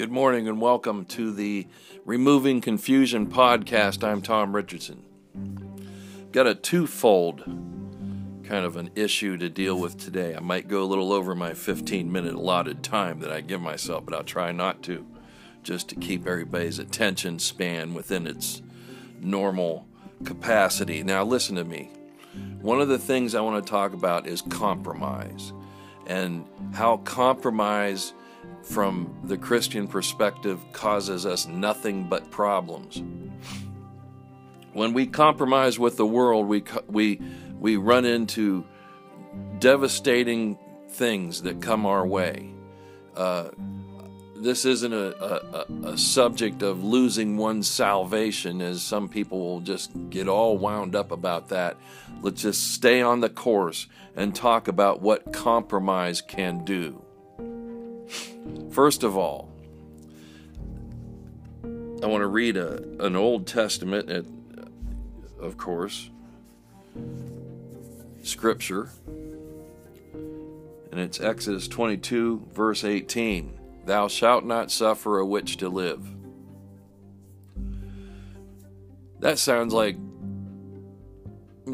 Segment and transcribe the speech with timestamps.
[0.00, 1.66] Good morning and welcome to the
[2.06, 4.02] Removing Confusion podcast.
[4.02, 5.04] I'm Tom Richardson.
[6.32, 7.40] Got a twofold
[8.42, 10.34] kind of an issue to deal with today.
[10.34, 14.06] I might go a little over my 15 minute allotted time that I give myself,
[14.06, 15.06] but I'll try not to,
[15.62, 18.62] just to keep everybody's attention span within its
[19.20, 19.86] normal
[20.24, 21.02] capacity.
[21.02, 21.90] Now, listen to me.
[22.62, 25.52] One of the things I want to talk about is compromise
[26.06, 28.14] and how compromise
[28.62, 33.02] from the Christian perspective causes us nothing but problems.
[34.72, 37.20] When we compromise with the world, we, we,
[37.58, 38.64] we run into
[39.58, 42.50] devastating things that come our way.
[43.16, 43.50] Uh,
[44.36, 49.90] this isn't a, a, a, subject of losing one's salvation, as some people will just
[50.08, 51.76] get all wound up about that.
[52.22, 57.02] Let's just stay on the course and talk about what compromise can do.
[58.70, 59.48] First of all,
[62.02, 64.26] I want to read a, an Old Testament,
[65.38, 66.10] of course,
[68.22, 68.90] scripture,
[70.90, 73.58] and it's Exodus 22, verse 18.
[73.84, 76.06] Thou shalt not suffer a witch to live.
[79.20, 79.96] That sounds like,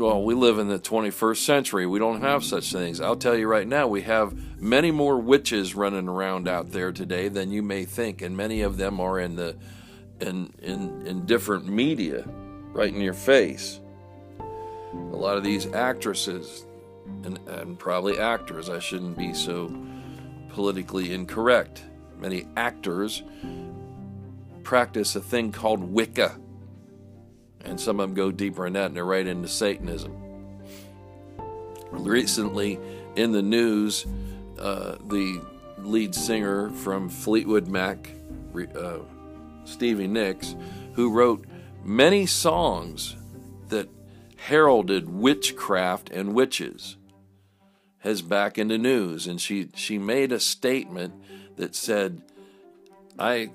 [0.00, 1.86] well, we live in the 21st century.
[1.86, 2.44] We don't have mm.
[2.44, 3.00] such things.
[3.00, 7.28] I'll tell you right now, we have many more witches running around out there today
[7.28, 9.56] than you may think, and many of them are in the
[10.20, 12.25] in in, in different media,
[12.72, 13.80] right in your face.
[14.94, 16.64] A lot of these actresses
[17.25, 19.75] and, and probably actors, I shouldn't be so
[20.50, 21.84] politically incorrect
[22.19, 23.22] many actors
[24.62, 26.38] practice a thing called Wicca.
[27.65, 30.12] And some of them go deeper in that and they're right into Satanism.
[31.91, 32.78] Recently
[33.17, 34.06] in the news,
[34.59, 35.41] uh, the
[35.78, 38.11] lead singer from Fleetwood Mac,
[38.77, 38.99] uh,
[39.65, 40.55] Stevie Nicks,
[40.94, 41.44] who wrote
[41.84, 43.17] many songs
[43.69, 43.88] that
[44.37, 46.97] heralded witchcraft and witches,
[47.99, 49.27] has back in the news.
[49.27, 51.15] And she, she made a statement
[51.56, 52.23] that said,
[53.19, 53.50] I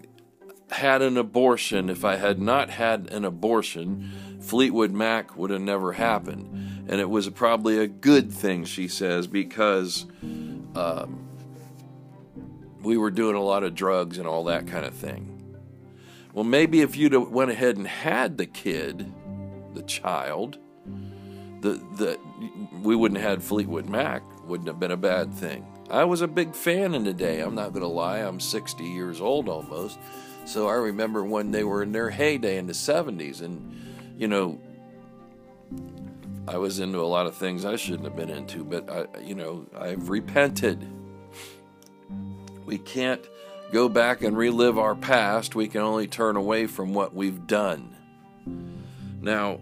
[0.71, 1.89] had an abortion.
[1.89, 6.87] If I had not had an abortion, Fleetwood Mac would have never happened.
[6.87, 10.05] And it was probably a good thing, she says, because
[10.75, 11.27] um,
[12.81, 15.37] we were doing a lot of drugs and all that kind of thing.
[16.33, 19.11] Well, maybe if you'd went ahead and had the kid,
[19.73, 20.57] the child,
[21.59, 22.19] the, the,
[22.81, 25.65] we wouldn't have had Fleetwood Mac, wouldn't have been a bad thing.
[25.89, 27.41] I was a big fan in the day.
[27.41, 28.19] I'm not going to lie.
[28.19, 29.99] I'm 60 years old almost.
[30.45, 33.41] So I remember when they were in their heyday in the 70s.
[33.41, 34.59] And, you know,
[36.47, 39.35] I was into a lot of things I shouldn't have been into, but, I, you
[39.35, 40.85] know, I've repented.
[42.65, 43.21] We can't
[43.71, 45.55] go back and relive our past.
[45.55, 47.95] We can only turn away from what we've done.
[49.21, 49.59] Now,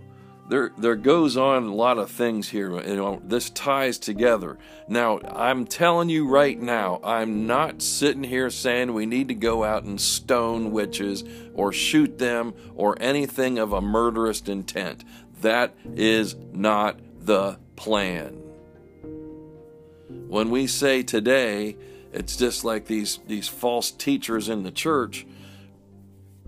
[0.50, 2.72] there there goes on a lot of things here.
[2.82, 4.58] You know, this ties together.
[4.88, 9.64] Now, I'm telling you right now, I'm not sitting here saying we need to go
[9.64, 11.24] out and stone witches
[11.54, 15.04] or shoot them or anything of a murderous intent.
[15.42, 18.34] That is not the plan.
[20.28, 21.78] When we say today,
[22.12, 25.28] it's just like these these false teachers in the church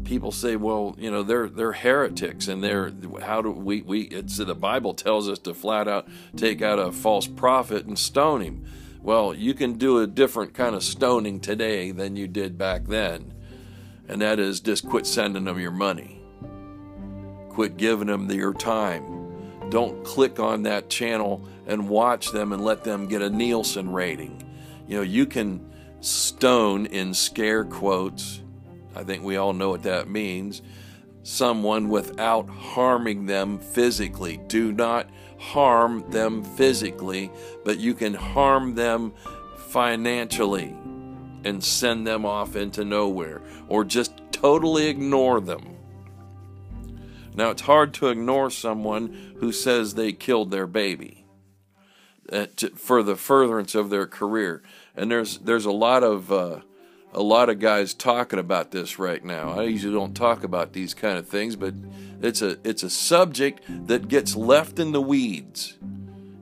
[0.03, 2.91] people say, well, you know, they're they're heretics, and they're
[3.21, 6.91] how do we we it's the Bible tells us to flat out take out a
[6.91, 8.65] false prophet and stone him.
[9.01, 13.33] Well, you can do a different kind of stoning today than you did back then,
[14.07, 16.21] and that is just quit sending them your money,
[17.49, 19.69] quit giving them your time.
[19.69, 24.43] Don't click on that channel and watch them and let them get a Nielsen rating.
[24.87, 25.71] You know, you can
[26.01, 28.41] stone in scare quotes
[28.95, 30.61] I think we all know what that means.
[31.23, 34.37] Someone without harming them physically.
[34.47, 37.31] Do not harm them physically,
[37.63, 39.13] but you can harm them
[39.57, 40.75] financially
[41.43, 45.77] and send them off into nowhere or just totally ignore them.
[47.33, 51.25] Now, it's hard to ignore someone who says they killed their baby
[52.31, 54.61] uh, to, for the furtherance of their career.
[54.95, 56.59] And there's there's a lot of uh,
[57.13, 59.59] a lot of guys talking about this right now.
[59.59, 61.73] I usually don't talk about these kind of things, but
[62.21, 65.77] it's a it's a subject that gets left in the weeds.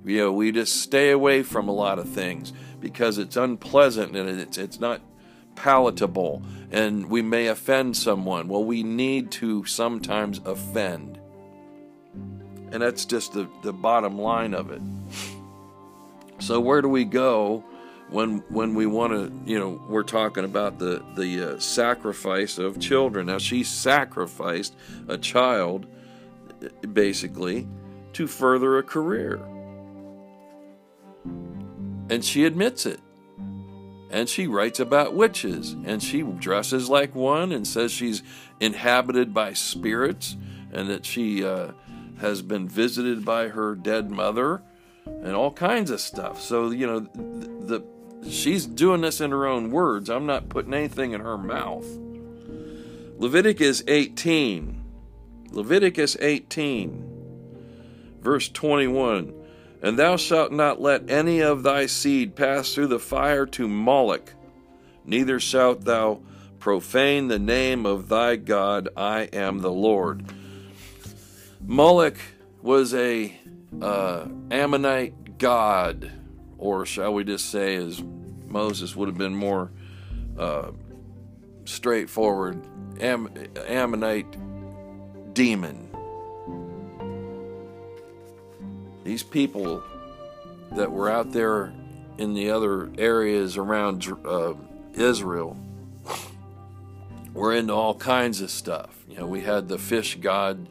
[0.06, 4.40] You know, we just stay away from a lot of things because it's unpleasant and
[4.40, 5.02] it's it's not
[5.56, 8.48] palatable and we may offend someone.
[8.48, 11.20] Well, we need to sometimes offend.
[12.72, 14.82] And that's just the, the bottom line of it.
[16.40, 17.64] So where do we go
[18.12, 22.80] when when we want to, you know, we're talking about the the uh, sacrifice of
[22.80, 23.28] children.
[23.28, 24.76] Now she sacrificed
[25.08, 25.86] a child,
[26.94, 27.68] basically,
[28.14, 29.40] to further a career,
[32.10, 33.00] and she admits it.
[34.12, 38.24] And she writes about witches, and she dresses like one, and says she's
[38.60, 40.36] inhabited by spirits,
[40.74, 41.74] and that she uh,
[42.20, 44.64] has been visited by her dead mother,
[45.06, 46.42] and all kinds of stuff.
[46.42, 50.10] So you know, the, the she's doing this in her own words.
[50.10, 51.86] I'm not putting anything in her mouth.
[53.18, 54.80] Leviticus 18.
[55.52, 59.34] Leviticus 18, verse 21.
[59.82, 64.34] And thou shalt not let any of thy seed pass through the fire to Moloch,
[65.06, 66.22] neither shalt thou
[66.60, 68.90] profane the name of thy God.
[68.96, 70.26] I am the Lord.
[71.66, 72.18] Moloch
[72.62, 73.34] was a
[73.82, 76.12] uh, Ammonite god
[76.60, 78.04] or shall we just say, as
[78.46, 79.72] Moses would have been more
[80.38, 80.72] uh,
[81.66, 82.62] straightforward,
[83.00, 83.32] Am-
[83.68, 84.38] Ammonite
[85.34, 85.88] demon.
[89.04, 89.82] These people
[90.74, 91.74] that were out there
[92.18, 94.54] in the other areas around uh,
[94.94, 95.58] Israel
[97.34, 99.04] were into all kinds of stuff.
[99.08, 100.68] You know, we had the fish god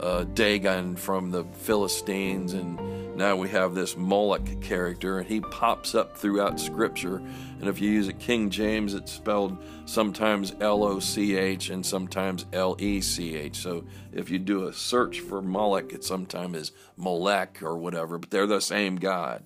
[0.00, 5.94] uh, Dagon from the Philistines and now we have this Moloch character, and he pops
[5.94, 7.16] up throughout Scripture.
[7.16, 11.84] And if you use a King James, it's spelled sometimes L O C H and
[11.84, 13.56] sometimes L E C H.
[13.56, 18.30] So if you do a search for Moloch, it sometimes is Molech or whatever, but
[18.30, 19.42] they're the same God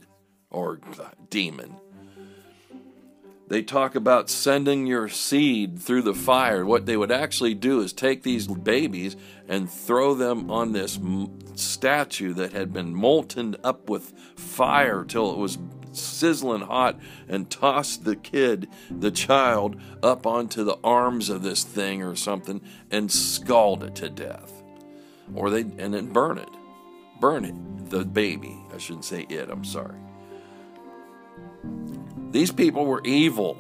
[0.51, 0.79] or
[1.31, 1.77] demon.
[3.53, 6.65] They talk about sending your seed through the fire.
[6.65, 9.15] What they would actually do is take these babies
[9.47, 10.99] and throw them on this
[11.55, 15.59] statue that had been molten up with fire till it was
[15.93, 22.03] sizzling hot and toss the kid, the child, up onto the arms of this thing
[22.03, 24.63] or something and scald it to death.
[25.35, 26.49] Or they and then burn it.
[27.21, 27.91] Burn it.
[27.91, 28.57] The baby.
[28.73, 29.99] I shouldn't say it, I'm sorry.
[32.33, 33.59] These people were evil.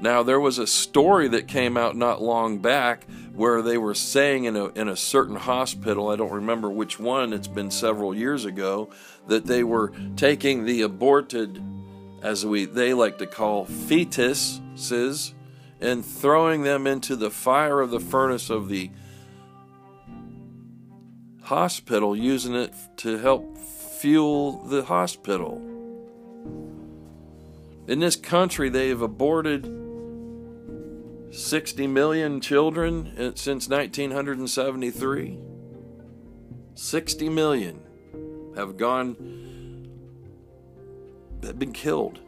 [0.00, 4.44] Now, there was a story that came out not long back where they were saying
[4.44, 8.44] in a, in a certain hospital, I don't remember which one, it's been several years
[8.44, 8.90] ago,
[9.28, 11.62] that they were taking the aborted,
[12.22, 15.32] as we they like to call fetuses,
[15.80, 18.90] and throwing them into the fire of the furnace of the
[21.42, 25.67] hospital, using it to help fuel the hospital.
[27.88, 29.64] In this country, they have aborted
[31.30, 35.38] 60 million children since 1973.
[36.74, 37.80] 60 million
[38.54, 39.16] have gone,
[41.42, 42.20] have been killed.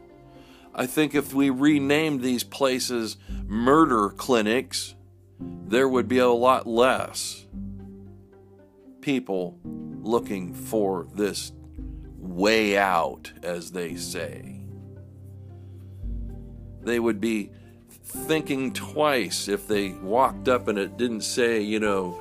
[0.73, 4.95] I think if we renamed these places murder clinics,
[5.39, 7.45] there would be a lot less
[8.99, 9.59] people
[10.01, 11.51] looking for this
[12.17, 14.50] way out, as they say
[16.83, 17.49] they would be
[18.03, 22.19] thinking twice if they walked up and it didn't say, you know,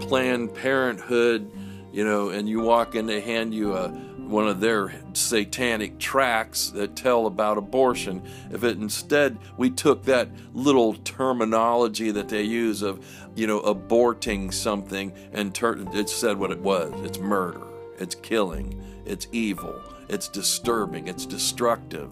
[0.00, 1.50] Planned Parenthood,
[1.92, 3.88] you know, and you walk in, they hand you a
[4.32, 8.22] one of their satanic tracts that tell about abortion.
[8.50, 14.52] If it instead we took that little terminology that they use of, you know, aborting
[14.52, 16.92] something and turned it said what it was.
[17.04, 17.66] It's murder.
[17.98, 18.82] It's killing.
[19.04, 19.78] It's evil.
[20.08, 21.08] It's disturbing.
[21.08, 22.10] It's destructive.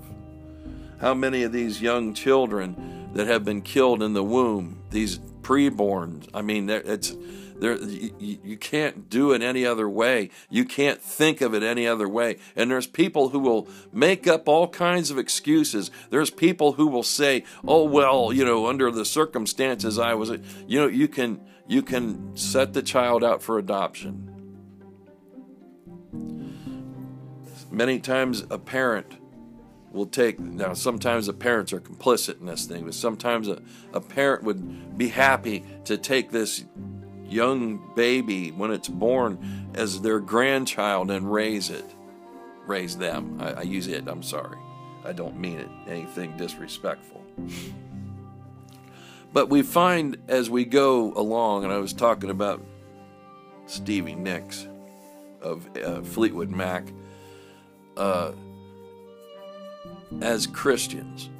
[1.00, 6.28] How many of these young children that have been killed in the womb, these preborns,
[6.34, 7.16] I mean, it's
[7.62, 10.30] you, you, can't do it any other way.
[10.48, 12.38] You can't think of it any other way.
[12.56, 15.90] And there's people who will make up all kinds of excuses.
[16.10, 20.30] There's people who will say, "Oh well, you know, under the circumstances I was,
[20.66, 24.26] you know, you can you can set the child out for adoption."
[27.70, 29.19] Many times a parent
[29.90, 33.60] will take now sometimes the parents are complicit in this thing but sometimes a,
[33.92, 36.64] a parent would be happy to take this
[37.28, 41.84] young baby when it's born as their grandchild and raise it
[42.66, 43.36] raise them.
[43.40, 44.58] I, I use it i'm sorry.
[45.04, 47.24] I don't mean it anything disrespectful.
[49.32, 52.62] But we find as we go along and i was talking about
[53.66, 54.66] stevie nicks
[55.40, 56.84] of uh, fleetwood mac
[57.96, 58.32] uh,
[60.20, 61.30] as Christians.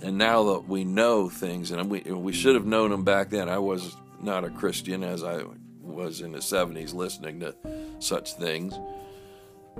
[0.00, 3.48] And now that we know things, and we, we should have known them back then,
[3.48, 5.42] I was not a Christian as I
[5.80, 7.54] was in the 70s listening to
[7.98, 8.74] such things.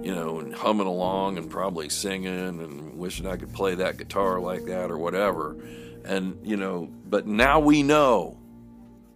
[0.02, 4.40] you know, and humming along and probably singing and wishing I could play that guitar
[4.40, 5.56] like that or whatever.
[6.04, 8.38] And, you know, but now we know.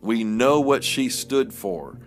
[0.01, 1.99] We know what she stood for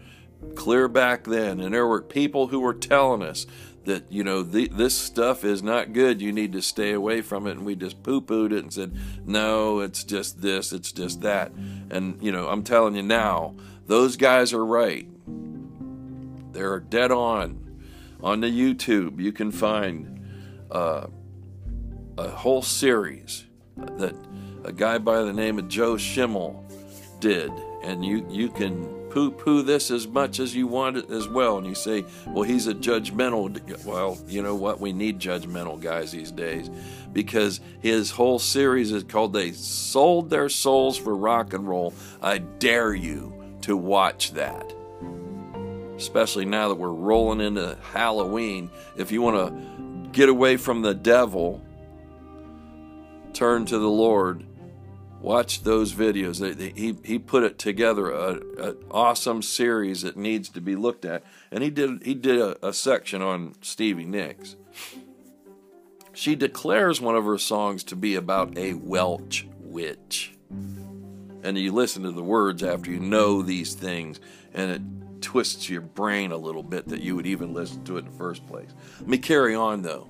[0.56, 1.60] clear back then.
[1.60, 3.46] And there were people who were telling us
[3.86, 6.22] that, you know, this stuff is not good.
[6.22, 7.52] You need to stay away from it.
[7.52, 11.52] And we just poo pooed it and said, no, it's just this, it's just that.
[11.90, 13.56] And, you know, I'm telling you now,
[13.88, 15.08] those guys are right.
[16.54, 17.64] They're dead on
[18.24, 20.26] on the YouTube, you can find
[20.72, 21.08] uh,
[22.18, 24.16] a whole series that
[24.64, 26.66] a guy by the name of Joe Schimmel
[27.20, 27.52] did,
[27.84, 31.60] and you you can poo poo this as much as you want it as well.
[31.60, 33.86] And you say, well, he's a judgmental.
[33.86, 34.80] Well, you know what?
[34.80, 36.72] We need judgmental guys these days
[37.14, 41.94] because his whole series is called They Sold Their Souls for Rock and Roll.
[42.24, 44.74] I dare you to watch that
[45.96, 48.70] especially now that we're rolling into Halloween.
[48.98, 51.62] If you want to get away from the devil,
[53.32, 54.44] turn to the Lord.
[55.24, 56.76] Watch those videos.
[56.76, 61.64] He, he put it together an awesome series that needs to be looked at, and
[61.64, 64.58] he did he did a, a section on Stevie Nicks.
[66.12, 70.36] She declares one of her songs to be about a Welsh witch.
[71.42, 74.20] And you listen to the words after you know these things,
[74.54, 78.00] and it twists your brain a little bit that you would even listen to it
[78.00, 78.72] in the first place.
[79.00, 80.10] Let me carry on though.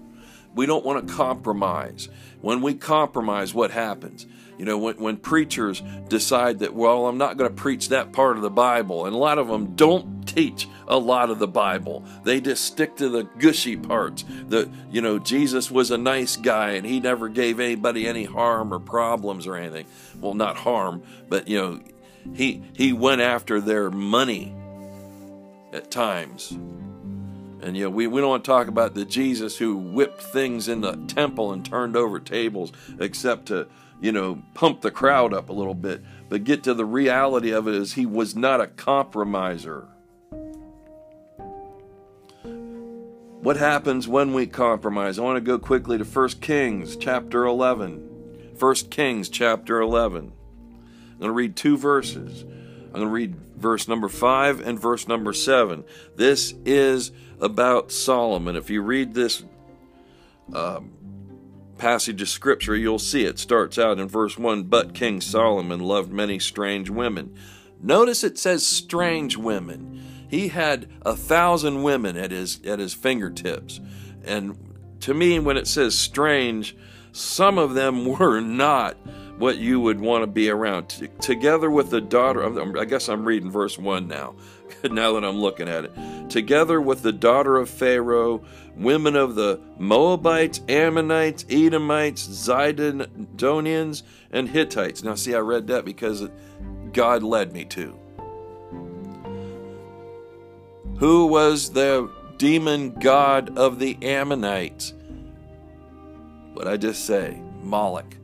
[0.55, 2.09] We don't want to compromise.
[2.41, 4.25] When we compromise, what happens?
[4.57, 8.35] You know, when, when preachers decide that, well, I'm not going to preach that part
[8.35, 12.03] of the Bible, and a lot of them don't teach a lot of the Bible.
[12.23, 14.25] They just stick to the gushy parts.
[14.47, 18.73] The, you know, Jesus was a nice guy and he never gave anybody any harm
[18.73, 19.85] or problems or anything.
[20.19, 21.79] Well, not harm, but, you know,
[22.33, 24.55] he, he went after their money
[25.71, 26.57] at times.
[27.63, 30.67] And you know, we, we don't want to talk about the Jesus who whipped things
[30.67, 33.67] in the temple and turned over tables, except to,
[34.01, 36.03] you know, pump the crowd up a little bit.
[36.27, 39.87] But get to the reality of it is he was not a compromiser.
[42.43, 45.17] What happens when we compromise?
[45.17, 48.55] I want to go quickly to 1 Kings chapter 11.
[48.59, 50.33] 1 Kings chapter 11.
[51.13, 52.43] I'm going to read two verses.
[52.93, 55.83] I'm going to read verse number 5 and verse number 7.
[56.15, 58.55] This is about Solomon.
[58.55, 59.43] If you read this
[60.53, 60.91] um,
[61.79, 66.13] passage of scripture, you'll see it starts out in verse 1 But King Solomon loved
[66.13, 67.35] many strange women.
[67.81, 70.03] Notice it says strange women.
[70.29, 73.81] He had a thousand women at his at his fingertips.
[74.23, 74.55] And
[74.99, 76.77] to me, when it says strange,
[77.11, 78.97] some of them were not
[79.37, 80.89] what you would want to be around.
[81.19, 84.35] Together with the daughter, of—I guess I'm reading verse 1 now,
[84.83, 86.29] now that I'm looking at it.
[86.29, 88.43] Together with the daughter of Pharaoh,
[88.75, 95.03] women of the Moabites, Ammonites, Edomites, Zidonians, and Hittites.
[95.03, 96.29] Now, see, I read that because
[96.91, 97.99] God led me to.
[100.99, 104.93] Who was the demon god of the Ammonites?
[106.53, 107.41] What I just say?
[107.61, 108.15] Moloch.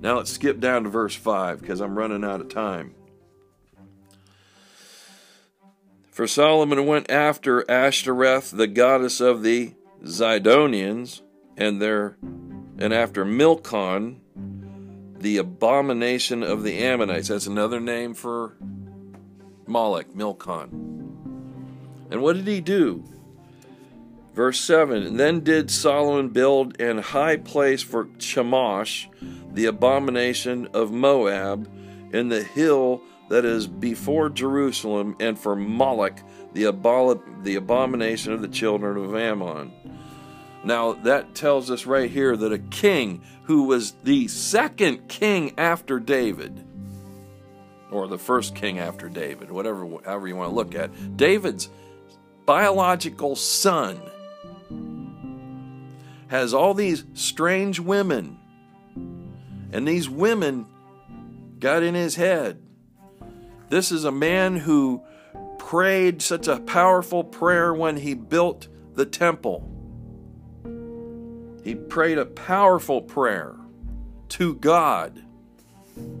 [0.00, 2.94] Now let's skip down to verse 5 because I'm running out of time.
[6.10, 9.74] For Solomon went after Ashtoreth, the goddess of the
[10.04, 11.22] Zidonians,
[11.56, 12.16] and their
[12.80, 14.20] and after Milcom,
[15.18, 17.28] the abomination of the Ammonites.
[17.28, 18.56] That's another name for
[19.66, 20.70] Moloch, Milcom.
[22.10, 23.04] And what did he do?
[24.34, 29.06] Verse 7 Then did Solomon build an high place for Chemosh,
[29.52, 31.68] the abomination of Moab,
[32.12, 36.20] in the hill that is before Jerusalem, and for Moloch,
[36.54, 39.72] the, abol- the abomination of the children of Ammon.
[40.64, 46.00] Now, that tells us right here that a king who was the second king after
[46.00, 46.64] David,
[47.90, 51.70] or the first king after David, whatever, however you want to look at, David's
[52.44, 54.00] biological son
[56.28, 58.38] has all these strange women.
[59.72, 60.66] And these women
[61.58, 62.62] got in his head.
[63.68, 65.02] This is a man who
[65.58, 69.68] prayed such a powerful prayer when he built the temple.
[71.64, 73.56] He prayed a powerful prayer
[74.30, 75.22] to God.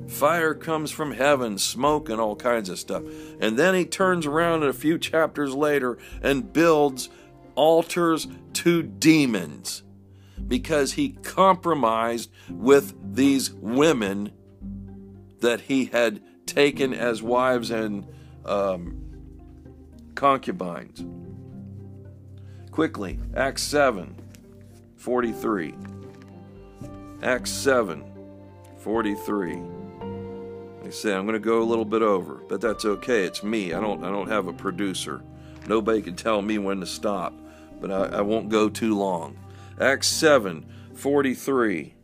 [0.08, 3.02] Fire comes from heaven, smoke, and all kinds of stuff.
[3.40, 7.08] And then he turns around a few chapters later and builds
[7.54, 9.84] altars to demons
[10.46, 14.32] because he compromised with these women
[15.40, 18.06] that he had taken as wives and
[18.44, 18.96] um,
[20.14, 21.04] concubines.
[22.70, 24.14] Quickly, Acts 7
[24.96, 25.74] 43.
[27.22, 28.04] Acts 7
[28.78, 29.62] 43.
[30.84, 33.24] I say I'm going to go a little bit over, but that's okay.
[33.24, 33.74] It's me.
[33.74, 35.22] I don't I don't have a producer.
[35.66, 37.34] Nobody can tell me when to stop,
[37.80, 39.36] but I, I won't go too long.
[39.80, 41.94] Acts 7 43.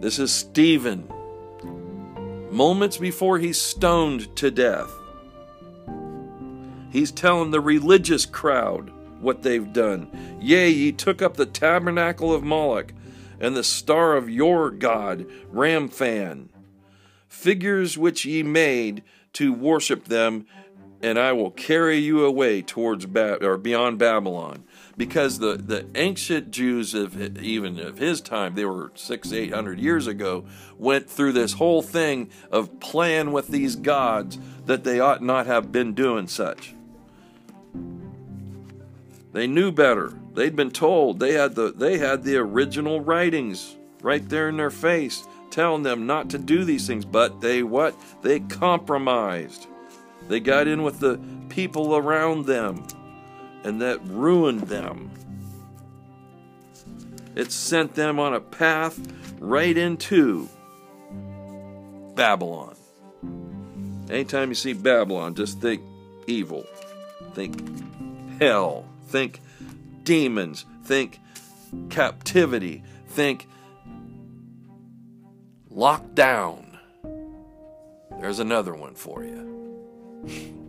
[0.00, 1.10] This is Stephen.
[2.52, 4.92] Moments before he's stoned to death.
[6.92, 10.38] He's telling the religious crowd what they've done.
[10.40, 12.92] Yea, ye took up the tabernacle of Moloch
[13.40, 16.50] and the star of your God, Remphan,
[17.26, 20.46] figures which ye made to worship them,
[21.02, 24.62] and I will carry you away towards ba- or beyond Babylon.
[24.96, 29.80] Because the, the ancient Jews of even of his time, they were six, eight hundred
[29.80, 30.44] years ago,
[30.78, 35.72] went through this whole thing of playing with these gods that they ought not have
[35.72, 36.74] been doing such.
[39.32, 40.12] They knew better.
[40.34, 41.18] They'd been told.
[41.18, 46.06] They had the they had the original writings right there in their face telling them
[46.06, 47.94] not to do these things, but they what?
[48.22, 49.66] They compromised.
[50.28, 52.84] They got in with the people around them
[53.64, 55.10] and that ruined them.
[57.34, 59.00] It sent them on a path
[59.40, 60.48] right into
[62.14, 62.76] Babylon.
[64.08, 65.82] Anytime you see Babylon, just think
[66.26, 66.64] evil.
[67.32, 67.60] Think
[68.40, 69.40] hell think
[70.02, 71.20] demons, think
[71.88, 73.46] captivity, think
[75.72, 76.64] lockdown.
[78.20, 80.58] There's another one for you.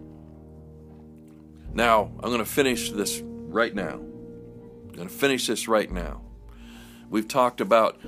[1.75, 3.99] Now, I'm going to finish this right now.
[3.99, 6.21] I'm going to finish this right now.
[7.09, 7.99] We've talked about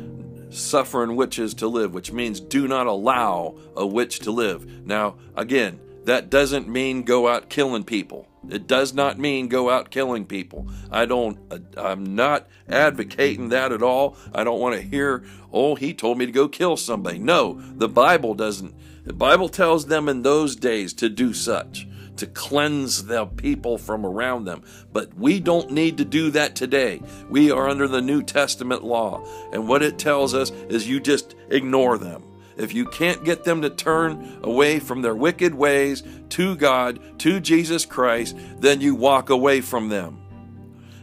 [0.50, 4.86] suffering witches to live, which means do not allow a witch to live.
[4.86, 8.30] Now, again, that doesn't mean go out killing people.
[8.50, 10.70] It does not mean go out killing people.
[10.90, 11.38] I don't,
[11.76, 14.16] I'm not advocating that at all.
[14.34, 17.20] I don't want to hear, oh, he told me to go kill somebody.
[17.20, 18.74] No, the Bible doesn't.
[19.04, 21.86] The Bible tells them in those days to do such,
[22.18, 24.64] to cleanse the people from around them.
[24.92, 27.02] But we don't need to do that today.
[27.30, 29.24] We are under the New Testament law.
[29.52, 32.24] And what it tells us is you just ignore them.
[32.58, 37.40] If you can't get them to turn away from their wicked ways to God, to
[37.40, 40.27] Jesus Christ, then you walk away from them.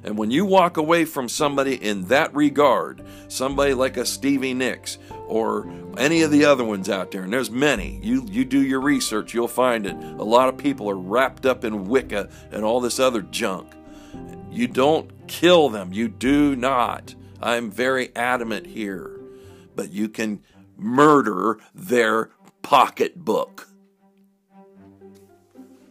[0.04, 4.98] And when you walk away from somebody in that regard, somebody like a Stevie Nicks
[5.26, 8.80] or any of the other ones out there, and there's many, you, you do your
[8.80, 9.96] research, you'll find it.
[9.96, 13.72] A lot of people are wrapped up in Wicca and all this other junk.
[14.50, 15.92] You don't kill them.
[15.92, 17.14] You do not.
[17.40, 19.10] I'm very adamant here.
[19.74, 20.42] But you can
[20.76, 22.30] murder their
[22.62, 23.68] pocketbook.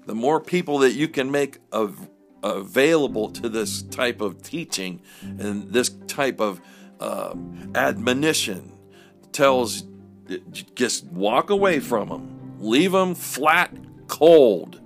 [0.05, 2.09] The more people that you can make av-
[2.43, 6.61] available to this type of teaching and this type of
[6.99, 7.33] uh,
[7.73, 8.71] admonition
[9.31, 9.83] tells
[10.75, 13.75] just walk away from them, leave them flat
[14.07, 14.79] cold.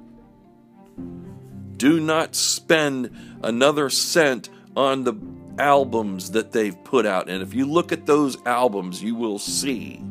[1.78, 5.14] Do not spend another cent on the
[5.60, 7.30] albums that they've put out.
[7.30, 10.02] And if you look at those albums, you will see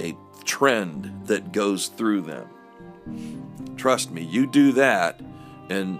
[0.00, 2.48] a trend that goes through them.
[3.76, 5.20] Trust me, you do that
[5.68, 5.98] and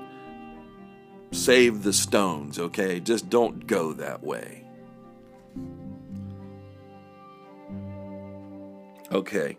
[1.33, 3.01] save the stones, okay?
[3.01, 4.65] Just don't go that way.
[9.11, 9.59] Okay,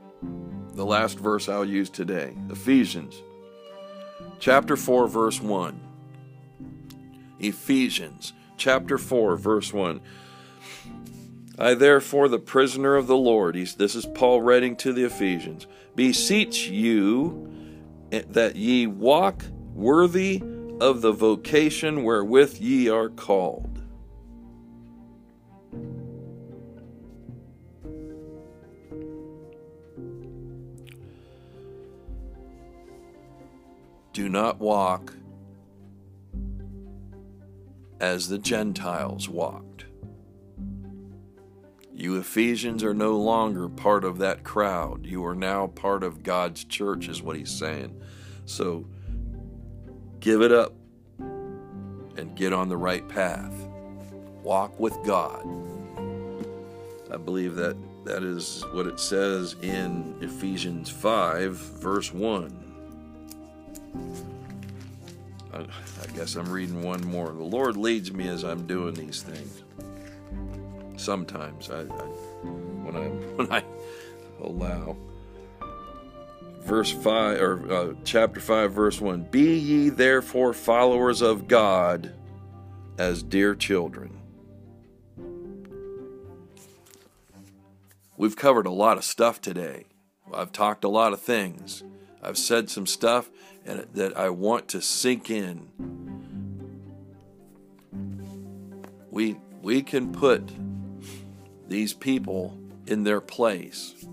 [0.73, 3.21] the last verse I'll use today Ephesians
[4.39, 5.79] chapter 4, verse 1.
[7.39, 10.01] Ephesians chapter 4, verse 1.
[11.59, 16.67] I, therefore, the prisoner of the Lord, this is Paul writing to the Ephesians, beseech
[16.67, 17.49] you
[18.09, 20.41] that ye walk worthy
[20.83, 23.81] of the vocation wherewith ye are called.
[34.11, 35.13] Do not walk
[38.01, 39.85] as the Gentiles walked.
[41.93, 45.05] You Ephesians are no longer part of that crowd.
[45.05, 48.01] You are now part of God's church, is what he's saying.
[48.43, 48.85] So
[50.23, 50.73] give it up
[51.19, 53.53] and get on the right path.
[54.41, 55.45] Walk with God.
[57.11, 62.59] I believe that that is what it says in Ephesians 5, verse 1.
[65.53, 65.65] I,
[66.15, 67.27] guess I'm reading one more.
[67.27, 69.63] The Lord leads me as I'm doing these things.
[70.95, 73.63] Sometimes I, I when I when I
[74.41, 74.95] allow
[76.63, 82.13] verse 5 or uh, chapter 5 verse 1 be ye therefore followers of god
[82.97, 84.19] as dear children.
[88.17, 89.85] We've covered a lot of stuff today.
[90.33, 91.83] I've talked a lot of things.
[92.21, 93.29] I've said some stuff
[93.65, 95.69] and that i want to sink in.
[99.09, 100.49] We we can put
[101.67, 104.05] these people in their place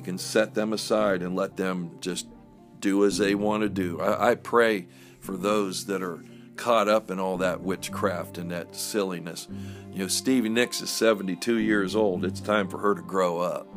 [0.00, 2.26] we can set them aside and let them just
[2.78, 4.00] do as they want to do.
[4.00, 4.86] I, I pray
[5.20, 6.24] for those that are
[6.56, 9.46] caught up in all that witchcraft and that silliness.
[9.92, 12.24] You know, Stevie Nicks is 72 years old.
[12.24, 13.68] It's time for her to grow up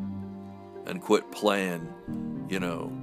[0.86, 2.93] and quit playing, you know,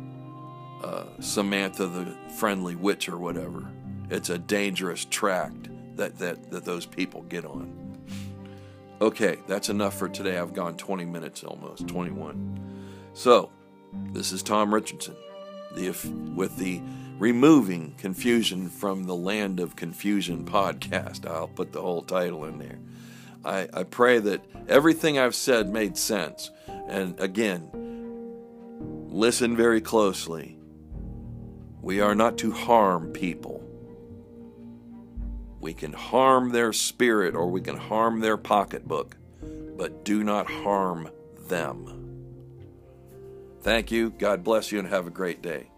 [0.82, 3.70] uh, Samantha the Friendly Witch or whatever.
[4.08, 7.98] It's a dangerous tract that, that, that those people get on.
[9.02, 10.38] Okay, that's enough for today.
[10.38, 12.70] I've gone 20 minutes almost, 21.
[13.12, 13.50] So,
[14.12, 15.16] this is Tom Richardson
[15.74, 15.90] the,
[16.34, 16.80] with the
[17.18, 21.26] Removing Confusion from the Land of Confusion podcast.
[21.26, 22.78] I'll put the whole title in there.
[23.44, 26.50] I, I pray that everything I've said made sense.
[26.88, 27.68] And again,
[29.08, 30.56] listen very closely.
[31.82, 33.62] We are not to harm people.
[35.60, 39.16] We can harm their spirit or we can harm their pocketbook,
[39.76, 41.10] but do not harm
[41.48, 41.99] them.
[43.62, 44.10] Thank you.
[44.10, 45.70] God bless you and have a great day.